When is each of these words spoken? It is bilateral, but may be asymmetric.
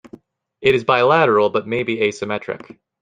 It 0.61 0.73
is 0.73 0.83
bilateral, 0.83 1.51
but 1.51 1.67
may 1.67 1.83
be 1.83 1.97
asymmetric. 1.97 2.79